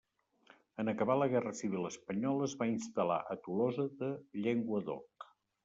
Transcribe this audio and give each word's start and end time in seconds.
En 0.83 0.87
acabar 0.93 1.17
la 1.23 1.27
Guerra 1.33 1.51
Civil 1.59 1.85
espanyola 1.91 2.49
es 2.49 2.57
va 2.63 2.69
instal·lar 2.71 3.21
a 3.35 3.39
Tolosa 3.45 3.89
de 4.03 4.13
Llenguadoc. 4.43 5.33